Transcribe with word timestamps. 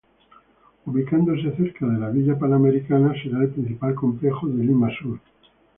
Ubicándose 0.87 1.51
cerca 1.55 1.85
a 1.85 1.93
la 1.95 2.09
Villa 2.09 2.35
Panamericana, 2.39 3.13
será 3.21 3.43
el 3.43 3.49
principal 3.51 3.93
complejo 3.93 4.47
de 4.47 4.63
Lima 4.63 4.89
Sur. 4.99 5.19